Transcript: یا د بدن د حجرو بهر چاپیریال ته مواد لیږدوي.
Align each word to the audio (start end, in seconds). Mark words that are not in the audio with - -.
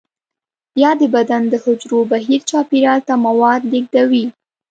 یا 0.81 0.91
د 1.01 1.03
بدن 1.15 1.41
د 1.49 1.53
حجرو 1.63 1.99
بهر 2.11 2.41
چاپیریال 2.49 2.99
ته 3.07 3.13
مواد 3.25 3.61
لیږدوي. 3.71 4.25